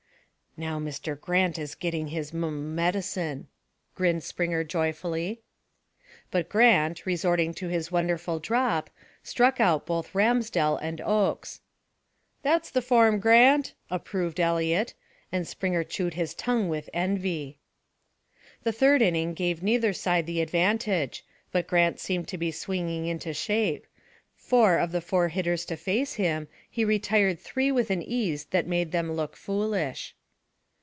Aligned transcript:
"Now, 0.57 0.79
Mr. 0.81 1.17
Grant 1.17 1.57
is 1.57 1.75
getting 1.75 2.07
his 2.09 2.33
mum 2.33 2.75
medicine," 2.75 3.47
grinned 3.95 4.21
Springer 4.25 4.65
joyfully. 4.65 5.39
But 6.29 6.49
Grant, 6.49 7.05
resorting 7.05 7.53
to 7.53 7.69
his 7.69 7.89
wonderful 7.89 8.37
drop, 8.39 8.89
struck 9.23 9.61
out 9.61 9.85
both 9.85 10.13
Ramsdell 10.13 10.75
and 10.81 10.99
Oakes. 10.99 11.61
"That's 12.41 12.69
the 12.69 12.81
form, 12.81 13.21
Grant!" 13.21 13.71
approved 13.89 14.41
Eliot; 14.41 14.93
and 15.31 15.47
Springer 15.47 15.85
chewed 15.85 16.15
his 16.15 16.33
tongue 16.35 16.67
with 16.67 16.89
envy. 16.93 17.59
The 18.63 18.73
third 18.73 19.01
inning 19.01 19.33
gave 19.33 19.63
neither 19.63 19.93
side 19.93 20.25
the 20.25 20.41
advantage, 20.41 21.23
but 21.53 21.65
Grant 21.65 21.97
seemed 21.97 22.27
to 22.27 22.37
be 22.37 22.51
swinging 22.51 23.05
into 23.05 23.33
shape; 23.33 23.87
for, 24.35 24.77
of 24.79 24.91
the 24.91 24.99
four 24.99 25.29
hitters 25.29 25.63
to 25.67 25.77
face 25.77 26.15
him, 26.15 26.49
he 26.69 26.83
retired 26.83 27.39
three 27.39 27.71
with 27.71 27.89
an 27.89 28.03
ease 28.03 28.43
that 28.51 28.67
made 28.67 28.91
them 28.91 29.13
look 29.13 29.37
foolish. 29.37 30.13